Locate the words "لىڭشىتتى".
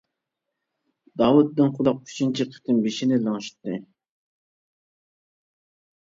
3.25-3.77